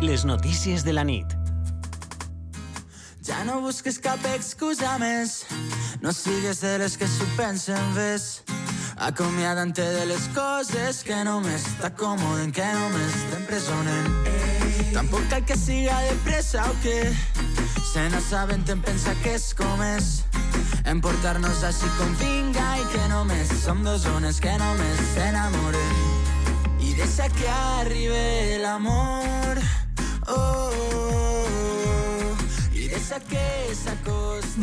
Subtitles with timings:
[0.00, 1.26] Les notícies de la nit.
[3.26, 5.42] Ja no busques cap excusa més,
[6.00, 8.44] no sigues de les que s'ho pensen, ves.
[9.08, 14.06] Acomiadant-te de les coses que només t'acomoden, que només t'empresonen.
[14.94, 17.00] Tampoc cal que siga de pressa o que
[17.92, 18.20] se no
[18.66, 20.22] te'n pensa que és com és.
[20.86, 25.98] En portar-nos així com vinga i que només som dos zones que només s'enamoren.
[26.80, 29.77] I deixa que arribi l'amor.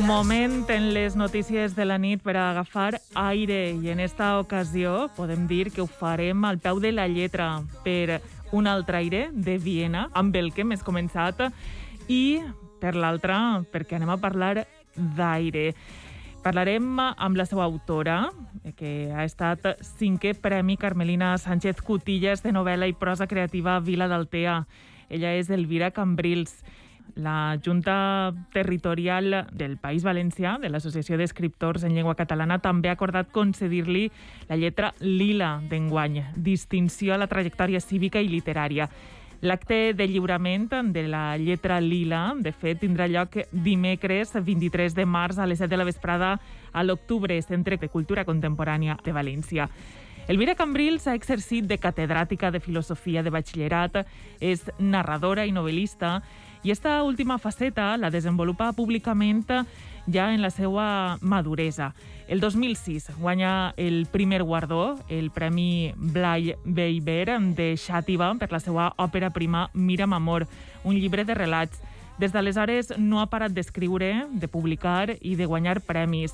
[0.06, 5.10] Moment en les notícies de la nit per a agafar aire i en esta ocasió
[5.16, 8.22] podem dir que ho farem al peu de la lletra per
[8.52, 11.42] un altre aire de Viena amb el que hem començat
[12.08, 12.42] i
[12.82, 15.72] per l'altre perquè anem a parlar d'aire.
[16.46, 18.30] Parlarem amb la seva autora,
[18.78, 19.66] que ha estat
[19.98, 24.60] cinquè Premi Carmelina Sánchez Cutillas de novel·la i prosa creativa Vila d'Altea.
[25.10, 26.64] Ella és Elvira Cambrils.
[27.16, 33.30] La Junta Territorial del País Valencià, de l'Associació d'Escriptors en Llengua Catalana, també ha acordat
[33.32, 34.10] concedir-li
[34.50, 38.90] la lletra lila d'enguany, distinció a la trajectòria cívica i literària.
[39.46, 45.38] L'acte de lliurament de la lletra lila, de fet, tindrà lloc dimecres 23 de març
[45.38, 46.40] a les 7 de la vesprada
[46.72, 49.70] a l'Octubre, Centre de Cultura Contemporània de València.
[50.28, 54.00] Elvira Cambrils ha exercit de catedràtica de filosofia de batxillerat,
[54.42, 56.18] és narradora i novel·lista,
[56.66, 59.46] i esta última faceta la desenvolupa públicament
[60.10, 61.94] ja en la seva maduresa.
[62.28, 68.96] El 2006 guanya el primer guardó, el Premi Blai Beiber de Xàtiva per la seva
[68.98, 70.48] òpera prima Mira'm Amor,
[70.84, 71.82] un llibre de relats.
[72.18, 76.34] Des d'aleshores no ha parat d'escriure, de publicar i de guanyar premis.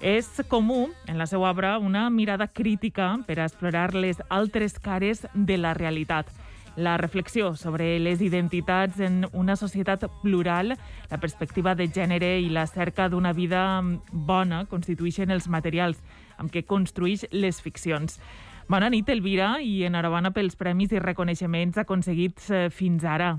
[0.00, 5.26] És comú, en la seva obra, una mirada crítica per a explorar les altres cares
[5.32, 6.28] de la realitat.
[6.76, 10.76] La reflexió sobre les identitats en una societat plural,
[11.10, 13.80] la perspectiva de gènere i la cerca d'una vida
[14.12, 16.02] bona constitueixen els materials
[16.36, 18.20] amb què construeix les ficcions.
[18.68, 23.38] Bona nit, Elvira, i enhorabona pels premis i reconeixements aconseguits eh, fins ara.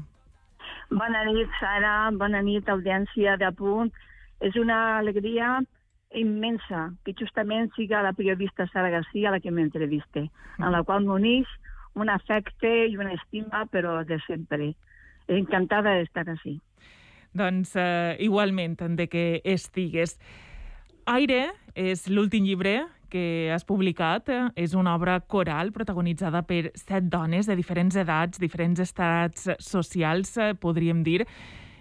[0.90, 2.10] Bona nit, Sara.
[2.18, 3.94] Bona nit, audiència de Punt.
[4.42, 5.60] És una alegria
[6.16, 10.28] immensa que justament siga la periodista Sara Garcia la que m'entreviste,
[10.59, 11.47] en la qual m'uneix
[11.97, 14.73] un afecte i una estima, però de sempre.
[15.28, 16.59] Encantada d'estar així.
[17.35, 20.18] Doncs eh, igualment de que estigues.
[21.06, 24.29] Aire és l'últim llibre que has publicat.
[24.56, 30.53] És una obra coral protagonitzada per set dones de diferents edats, diferents estats socials, eh,
[30.56, 31.25] podríem dir,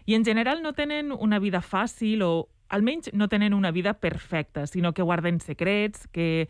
[0.07, 4.67] i en general no tenen una vida fàcil o almenys no tenen una vida perfecta,
[4.67, 6.49] sinó que guarden secrets, que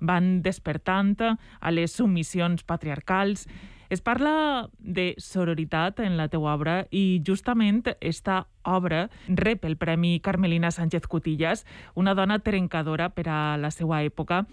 [0.00, 1.16] van despertant
[1.60, 3.48] a les submissions patriarcals.
[3.88, 10.20] Es parla de sororitat en la teua obra i justament esta obra rep el Premi
[10.20, 11.64] Carmelina Sánchez Cutillas,
[11.94, 14.44] una dona trencadora per a la seva època.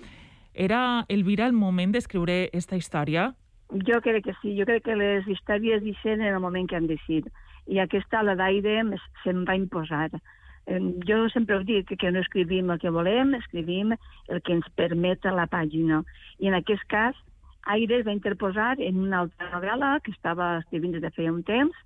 [0.54, 3.34] Era, Elvira, el moment d'escriure esta història?
[3.84, 6.88] Jo crec que sí, jo crec que les històries deixen en el moment que han
[6.88, 7.28] decidit.
[7.68, 8.78] I aquesta, la d'aire,
[9.24, 10.14] se'm va imposar.
[10.66, 15.26] Jo sempre ho dic, que no escrivim el que volem, escrivim el que ens permet
[15.30, 16.02] la pàgina.
[16.42, 17.18] I en aquest cas,
[17.66, 21.44] Aire es va interposar en una altra novel·la que estava escrivint des de feia un
[21.46, 21.78] temps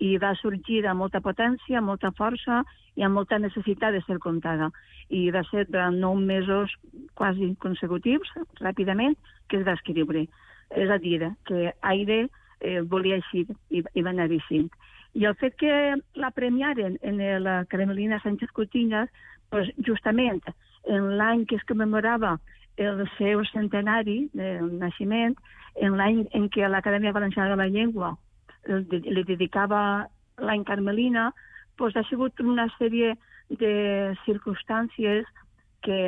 [0.00, 2.62] i va sorgir amb molta potència, amb molta força
[2.96, 4.70] i amb molta necessitat de ser contada.
[5.08, 6.72] I va ser durant nou mesos
[7.14, 9.16] quasi consecutius, ràpidament,
[9.48, 10.26] que es va escriure.
[10.76, 12.26] És a dir, que Aire
[12.60, 14.66] eh, volia així i, i va anar així.
[15.16, 15.72] I el fet que
[16.20, 19.08] la premiaren en la Carmelina Sánchez Cotillas,
[19.48, 20.42] pues, justament
[20.84, 22.36] en l'any que es commemorava
[22.76, 25.38] el seu centenari de naixement,
[25.80, 28.12] en l'any en què l'Acadèmia Valenciana de la Llengua
[28.68, 29.80] li dedicava
[30.36, 31.30] l'any Carmelina,
[31.76, 33.14] pues, ha sigut una sèrie
[33.48, 35.24] de circumstàncies
[35.80, 35.98] que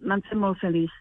[0.00, 0.92] m'han fet molt feliç.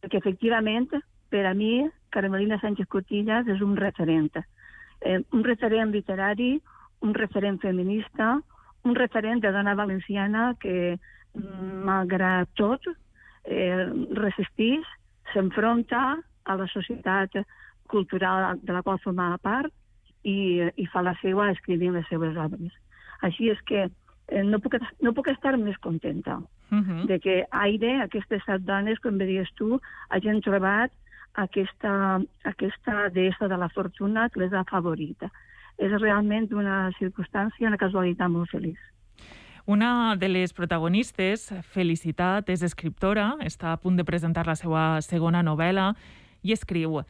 [0.00, 0.92] Perquè, efectivament,
[1.30, 4.44] per a mi, Carmelina Sánchez Cotillas és un referent.
[5.00, 6.60] Eh, un referent literari,
[7.00, 8.38] un referent feminista,
[8.84, 10.98] un referent de dona valenciana que,
[11.86, 12.84] malgrat tot,
[13.44, 13.86] eh,
[14.18, 14.86] resistís,
[15.32, 17.36] s'enfronta a la societat
[17.90, 19.72] cultural de la qual formava part
[20.22, 22.72] i, i fa la seva escrivint les seves obres.
[23.26, 27.06] Així és que eh, no, puc, no puc estar més contenta Uh -huh.
[27.06, 30.92] de que Aire, aquestes set dones, com veies tu, hagin trobat
[31.34, 35.18] aquesta, aquesta deessa de la fortuna que les ha favorit.
[35.80, 38.78] És realment una circumstància, una casualitat molt feliç.
[39.66, 45.44] Una de les protagonistes, Felicitat, és escriptora, està a punt de presentar la seva segona
[45.46, 45.92] novel·la
[46.42, 47.00] i escriu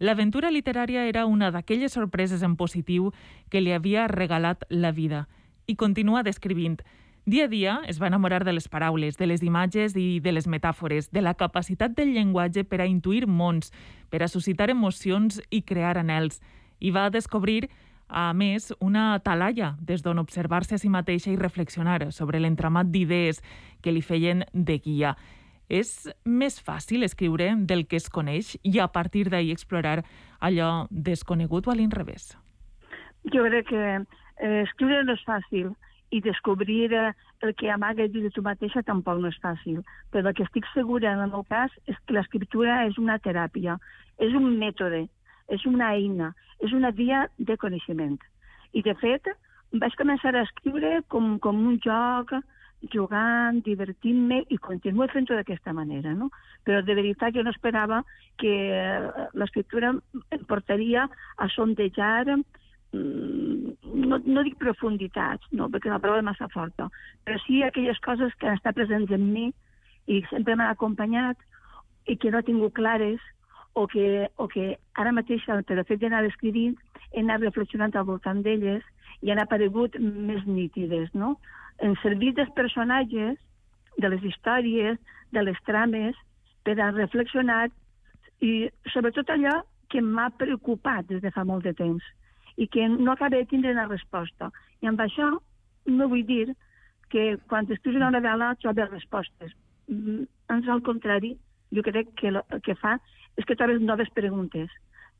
[0.00, 3.10] L'aventura literària era una d'aquelles sorpreses en positiu
[3.52, 5.26] que li havia regalat la vida.
[5.68, 6.78] I continua descrivint.
[7.28, 10.48] Dia a dia es va enamorar de les paraules, de les imatges i de les
[10.48, 13.74] metàfores, de la capacitat del llenguatge per a intuir mons,
[14.08, 16.40] per a suscitar emocions i crear anels.
[16.80, 17.68] I va descobrir
[18.10, 23.38] a més, una talaia des d'on observar-se a si mateixa i reflexionar sobre l'entramat d'idees
[23.82, 25.14] que li feien de guia.
[25.70, 30.02] És més fàcil escriure del que es coneix i a partir d'ahir explorar
[30.40, 32.34] allò desconegut o a l'inrevés?
[33.30, 35.70] Jo crec que eh, escriure no és fàcil
[36.10, 37.12] i descobrir eh,
[37.46, 39.84] el que amaga dins de tu mateixa tampoc no és fàcil.
[40.10, 43.78] Però el que estic segura en el meu cas és que l'escriptura és una teràpia,
[44.18, 45.06] és un mètode,
[45.54, 48.18] és una eina, és una via de coneixement.
[48.72, 49.28] I, de fet,
[49.82, 52.34] vaig començar a escriure com, com un joc,
[52.92, 56.30] jugant, divertint-me, i continuo fent-ho d'aquesta manera, no?
[56.64, 58.02] Però de veritat jo no esperava
[58.40, 66.00] que eh, l'escriptura em portaria a sondejar mm, no, no dic profunditats, no, perquè la
[66.00, 66.88] paraula és massa forta,
[67.24, 69.50] però sí aquelles coses que han estat presents en mi
[70.08, 71.36] i sempre m'han acompanyat
[72.08, 73.20] i que no he tingut clares
[73.74, 76.76] o que, o que ara mateix, per el fet d'anar escrivint,
[77.12, 78.82] he anat reflexionant al voltant d'elles
[79.22, 81.36] i han aparegut més nítides, no?
[81.78, 83.38] En servir dels personatges,
[83.98, 84.98] de les històries,
[85.32, 86.16] de les trames,
[86.64, 87.68] per a reflexionar
[88.44, 92.04] i sobretot allò que m'ha preocupat des de fa molt de temps
[92.60, 94.50] i que no acabé de tindre una resposta.
[94.82, 95.30] I amb això
[95.86, 96.52] no vull dir
[97.10, 99.54] que quan escrius una novel·la trobes respostes.
[99.88, 101.34] Mm, ans al contrari,
[101.74, 102.98] jo crec que el que fa
[103.36, 104.70] és que trobes noves preguntes.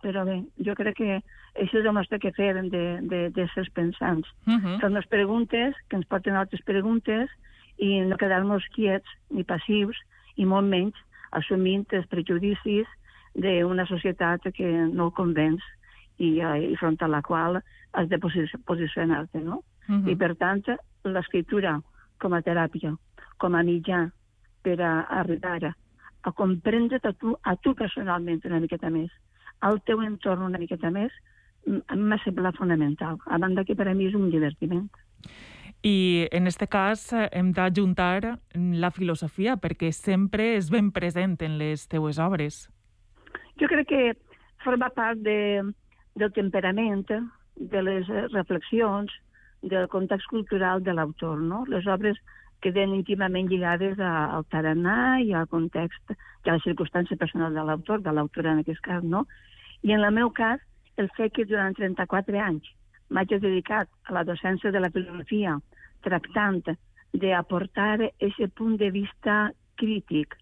[0.00, 1.18] Però bé, jo crec que
[1.60, 4.28] això és el nostre que fer de, de, de ser pensants.
[4.46, 4.80] Uh -huh.
[4.80, 7.28] Fer-nos preguntes que ens porten altres preguntes
[7.76, 9.96] i no quedar-nos quiets ni passius
[10.36, 10.96] i molt menys
[11.30, 12.86] assumint els prejudicis
[13.34, 15.62] d'una societat que no el convenç
[16.18, 17.60] i, i front a la qual
[17.92, 18.18] has de
[18.64, 19.62] posicionar-te, no?
[19.88, 20.10] Uh -huh.
[20.10, 20.62] I, per tant,
[21.04, 21.80] l'escriptura
[22.18, 22.96] com a teràpia,
[23.38, 24.10] com a mitjà
[24.62, 25.74] per a arribar
[26.22, 29.10] a comprendre't a tu, a tu personalment una miqueta més,
[29.60, 31.12] al teu entorn una miqueta més,
[31.66, 33.18] a mi m'ha semblat fonamental.
[33.26, 34.88] A banda que per a mi és un divertiment.
[35.84, 41.86] I en aquest cas hem d'ajuntar la filosofia, perquè sempre és ben present en les
[41.88, 42.66] teues obres.
[43.60, 44.02] Jo crec que
[44.64, 45.62] forma part de,
[46.16, 47.06] del temperament,
[47.56, 49.12] de les reflexions,
[49.62, 51.40] del context cultural de l'autor.
[51.40, 51.64] No?
[51.68, 52.20] Les obres
[52.64, 58.02] queden íntimament lligades al tarannà i al context i a la circumstància personal de l'autor,
[58.04, 59.26] de l'autora en aquest cas, no?
[59.82, 60.60] I en el meu cas,
[60.96, 62.68] el fet que durant 34 anys
[63.10, 65.56] m'hagi dedicat a la docència de la filosofia,
[66.04, 66.62] tractant
[67.12, 70.36] d'aportar aquest punt de vista crític,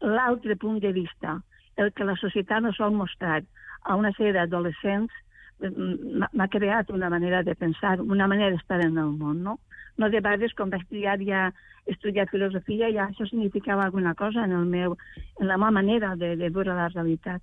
[0.00, 1.38] l'altre punt de vista,
[1.76, 3.42] el que la societat no sol mostrar
[3.84, 5.12] a una sèrie d'adolescents,
[5.60, 9.58] m'ha creat una manera de pensar, una manera d'estar en el món, no?
[9.98, 11.50] No de vegades, quan vaig estudiar ja
[11.90, 14.96] estudiar filosofia, ja això significava alguna cosa en, el meu,
[15.40, 17.42] en la meva manera de, de veure la realitat.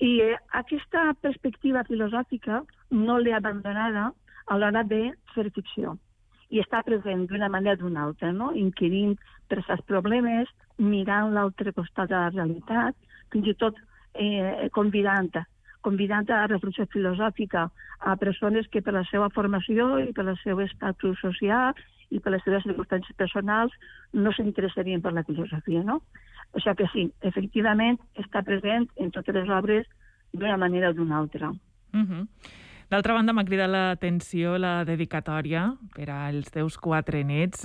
[0.00, 2.62] I eh, aquesta perspectiva filosòfica
[2.96, 4.10] no l'he abandonada
[4.46, 5.02] a l'hora de
[5.34, 5.96] fer ficció.
[6.50, 8.50] I està present d'una manera o d'una altra, no?
[8.56, 9.14] inquirint
[9.48, 10.48] per els problemes,
[10.78, 12.96] mirant l'altre costat de la realitat,
[13.30, 13.76] fins i tot
[14.14, 15.30] eh, convidant
[15.86, 17.68] convidant a la reflexió filosòfica
[18.00, 21.74] a persones que per la seva formació i per el seu estatus social
[22.10, 23.74] i per les seves circumstàncies personals
[24.12, 26.00] no s'interessarien per la filosofia, no?
[26.52, 29.86] O sigui que sí, efectivament està present en totes les obres
[30.32, 31.50] d'una manera o d'una altra.
[31.50, 32.26] Uh -huh.
[32.90, 37.62] D'altra banda, m'ha cridat l'atenció la dedicatòria per als teus quatre nets.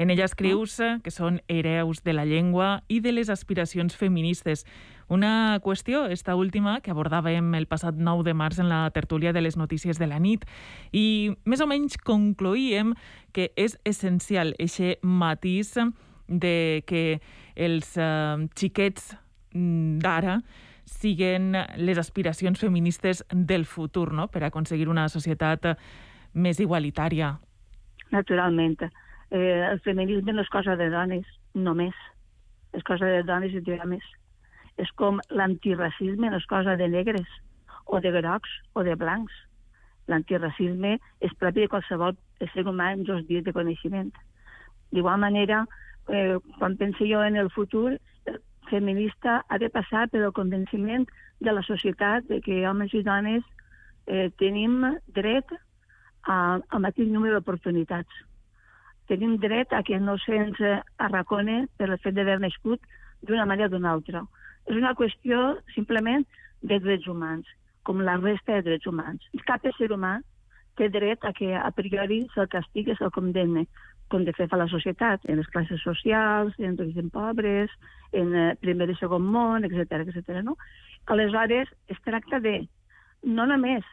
[0.00, 4.64] En ella escrius que són hereus de la llengua i de les aspiracions feministes.
[5.08, 9.42] Una qüestió, esta última, que abordàvem el passat 9 de març en la tertúlia de
[9.44, 10.46] les notícies de la nit,
[10.92, 12.94] i més o menys concloïem
[13.36, 15.74] que és essencial aquest matís
[16.28, 17.20] de que
[17.54, 19.12] els eh, xiquets
[19.52, 20.40] mm, d'ara
[20.88, 25.74] siguen les aspiracions feministes del futur, no?, per aconseguir una societat
[26.32, 27.36] més igualitària.
[28.12, 28.88] Naturalment.
[29.30, 31.96] Eh, el feminisme no és cosa de dones, només.
[32.72, 34.04] És cosa de dones i d'homes
[34.80, 37.28] és com l'antiracisme no és cosa de negres,
[37.86, 39.32] o de grocs, o de blancs.
[40.08, 42.16] L'antiracisme és propi de qualsevol
[42.52, 44.12] ser humà en dos dies de coneixement.
[44.92, 45.64] D'igual manera,
[46.08, 48.40] eh, quan penso jo en el futur, el
[48.70, 51.06] feminista ha de passar per el convenciment
[51.40, 53.44] de la societat de que homes i dones
[54.06, 55.48] eh, tenim dret
[56.24, 58.22] a, al mateix número d'oportunitats.
[59.08, 60.60] Tenim dret a que no se'ns
[60.96, 62.80] arracone per el fet d'haver nascut
[63.22, 64.24] d'una manera o d'una altra.
[64.68, 65.40] És una qüestió
[65.74, 66.24] simplement
[66.62, 67.48] de drets humans,
[67.84, 69.24] com la resta de drets humans.
[69.48, 70.18] Cap ésser humà
[70.78, 73.66] té dret a que a priori se'l castigui, se'l condemne,
[74.12, 77.72] com de fet fa la societat, en les classes socials, en d'origen pobres,
[78.12, 80.40] en eh, primer i segon món, etc etc.
[80.46, 80.56] no?
[81.12, 82.60] Aleshores, es tracta de
[83.24, 83.84] no només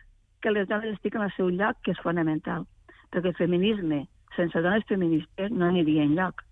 [0.42, 2.66] que les dones estiguen al seu lloc, que és fonamental,
[3.12, 6.44] perquè el feminisme, sense dones feministes, no aniria enlloc.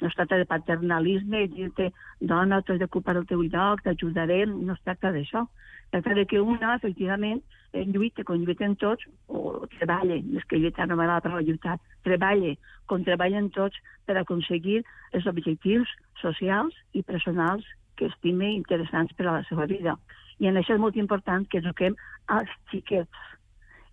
[0.00, 4.56] No es tracta de paternalisme i dir-te, dona, tu has d'ocupar el teu lloc, t'ajudarem,
[4.66, 5.44] no es tracta d'això.
[5.84, 7.42] Es tracta de que una, efectivament,
[7.74, 12.54] lluita com lluiten tots, o treballa, és que lluitar no m'agrada la paraula lluitar, treballa
[12.90, 14.82] com treballen tots per aconseguir
[15.12, 17.64] els objectius socials i personals
[17.96, 19.96] que estime interessants per a la seva vida.
[20.42, 21.94] I en això és molt important que eduquem
[22.26, 23.30] als xiquets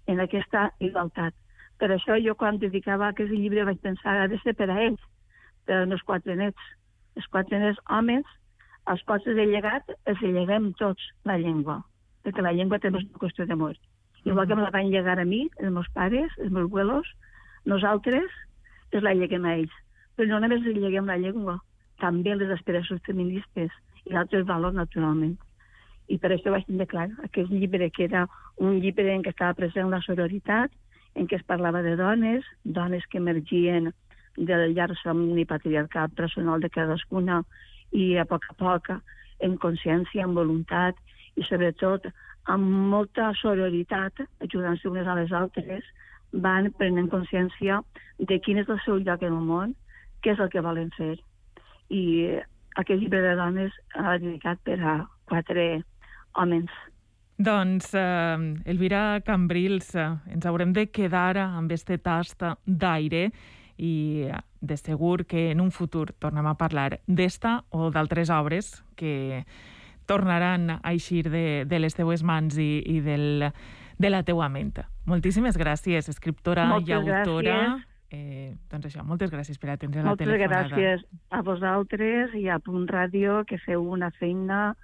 [0.10, 1.36] en aquesta igualtat.
[1.78, 5.02] Per això jo quan dedicava aquest llibre vaig pensar ha de ser per a ells,
[5.68, 6.70] als meus quatre nets.
[7.20, 8.26] Els quatre nets homes,
[8.86, 11.82] als quals de llegat els lleguem tots la llengua,
[12.24, 13.76] perquè la llengua també és una qüestió d'amor.
[14.24, 17.08] Igual que me la van llegar a mi, els meus pares, els meus abuelos,
[17.66, 18.30] nosaltres
[18.92, 19.74] es la lleguem a ells.
[20.16, 21.58] Però no només els lleguem la llengua,
[22.02, 23.72] també les aspiracions feministes
[24.06, 25.38] i altres valors, naturalment.
[26.12, 28.28] I per això vaig tenir clar aquest llibre, que era
[28.58, 30.74] un llibre en què estava present la sororitat,
[31.16, 33.92] en què es parlava de dones, dones que emergien
[34.38, 37.42] del llarg somni patriarcal personal de cadascuna
[37.92, 38.92] i a poc a poc,
[39.42, 40.96] en consciència, en voluntat
[41.36, 42.08] i sobretot
[42.52, 45.84] amb molta sororitat, ajudant-se unes a les altres,
[46.32, 47.82] van prenent consciència
[48.20, 49.76] de quin és el seu lloc en el món,
[50.24, 51.18] què és el que volen fer.
[51.90, 52.40] I
[52.80, 54.96] aquest llibre de dones ha dedicat per a
[55.30, 55.84] quatre
[56.40, 56.72] homes.
[57.42, 58.38] Doncs, eh,
[58.70, 63.32] Elvira Cambrils, eh, ens haurem de quedar amb este tast d'aire
[63.82, 64.30] i
[64.62, 69.44] de segur que en un futur tornem a parlar d'esta o d'altres obres que
[70.06, 73.50] tornaran a eixir de, de les teues mans i, i del,
[73.98, 74.84] de la teua ment.
[75.10, 77.56] Moltíssimes gràcies, escriptora moltes i autora.
[77.56, 77.88] Gràcies.
[78.12, 80.68] Eh, doncs això, moltes gràcies per atendre la moltes telefonada.
[80.68, 84.76] Moltes gràcies a vosaltres i a Punt Ràdio, que feu una feina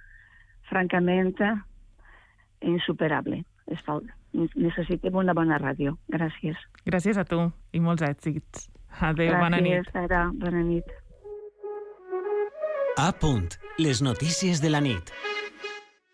[0.70, 1.36] francament
[2.64, 3.44] insuperable.
[4.32, 5.98] Necessitem una bona ràdio.
[6.08, 6.56] Gràcies.
[6.88, 8.70] Gràcies a tu i molts èxits.
[9.00, 9.90] Adéu, Gràcies, bona nit.
[9.92, 10.84] Sara, bona nit.
[12.98, 13.58] A punt.
[13.78, 15.12] Les notícies de la nit.